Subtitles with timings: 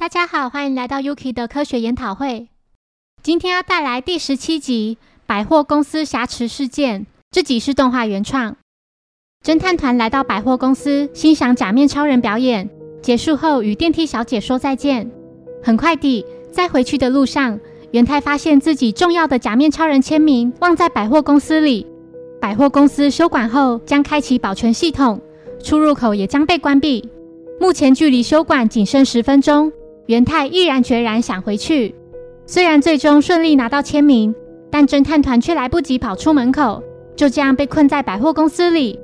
[0.00, 2.48] 大家好，欢迎来到 Yuki 的科学研讨会。
[3.22, 7.02] 今天要带来第十七集《百货公司挟持事件》。
[7.30, 8.56] 这集是动画原创。
[9.44, 12.70] 侦探团来到百货公司欣赏假面超人表演，
[13.02, 15.10] 结束后与电梯小姐说再见。
[15.62, 17.60] 很快地，在回去的路上，
[17.90, 21.86] 元太发现自己重要的假面超人签名忘在百货公司里。
[22.40, 25.20] 百货公司休馆后将开启保全系统，
[25.62, 27.06] 出入口也将被关闭。
[27.60, 29.70] 目前距离休馆仅剩十分钟。
[30.10, 31.94] 元太毅然决然想回去，
[32.44, 34.34] 虽然最终顺利拿到签名，
[34.68, 36.82] 但侦探团却来不及跑出门口，
[37.14, 38.98] 就这样被困在百货公司里。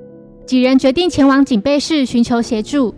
[0.44, 2.92] 几人决定前往警备室寻求协助。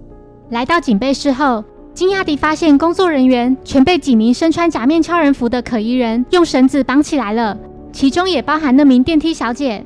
[0.48, 1.62] 来到警备室后，
[1.92, 7.54] 惊讶地发现工作人员全被几名身穿假面超人服的可疑人用绳子绑起来了，
[7.92, 9.84] 其中也包含那名电梯小姐。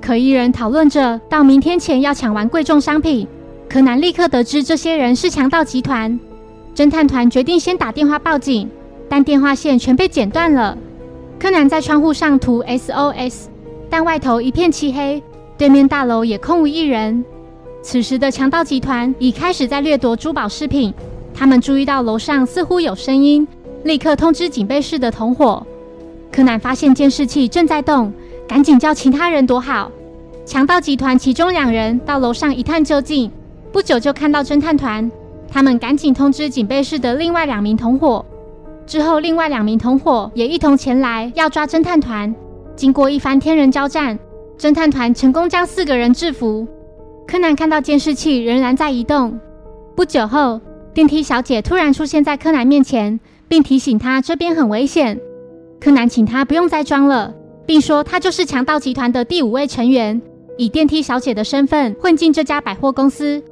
[0.00, 3.24] 可疑人讨论着到明天前要抢完贵重商品。
[3.68, 6.18] 柯南立刻得知这些人是强盗集团。
[6.74, 8.68] 侦探团决定先打电话报警，
[9.08, 10.76] 但电话线全被剪断了。
[11.38, 13.46] 柯南在窗户上涂 SOS，
[13.90, 15.22] 但外头一片漆黑，
[15.58, 17.22] 对面大楼也空无一人。
[17.82, 20.94] 此时的强盗集团已开始在掠夺珠宝饰品。
[21.34, 23.46] 他们注意到楼上似乎有声音，
[23.84, 25.66] 立刻通知警备室的同伙。
[26.30, 28.10] 柯南发现监视器正在动，
[28.48, 29.90] 赶紧叫其他人躲好。
[30.46, 33.30] 强盗集团其中两人到楼上一探究竟，
[33.72, 35.10] 不久就看到侦探团。
[35.52, 38.24] 他们赶紧通知警备室的另外两名同伙，
[38.86, 42.34] 之后另外两名同伙也一同前来要抓侦探团。
[42.74, 44.18] 经过一番天人交战，
[44.58, 46.66] 侦探团成功将四个人制服。
[47.26, 49.38] 柯南看到监视器仍然在移动。
[49.94, 50.58] 不久后，
[50.94, 55.20] 电梯小姐突然出现在柯南面前，并提醒他这边很危险。
[55.78, 57.34] 柯南请他不用再装了，
[57.66, 60.22] 并说他就是强盗集团的第五位成员，
[60.56, 63.42] 以电梯小姐的身份混进这家百货公司。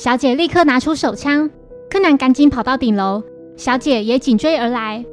[0.00, 1.50] 小姐立刻拿出手枪，
[1.90, 3.22] 柯南赶紧跑到顶楼，
[3.54, 5.04] 小姐也紧追而来。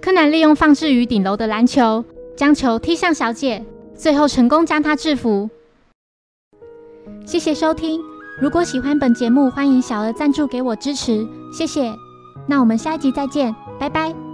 [0.00, 2.04] 柯南利用放置于顶楼的篮球，
[2.36, 3.64] 将球踢向小姐，
[3.96, 5.50] 最后成功将她制服。
[7.26, 8.00] 谢谢收听，
[8.40, 11.92] 如果喜欢本节目，欢迎小额赞助给我支持，谢谢。
[12.46, 14.25] 那我们下一集再见，拜拜。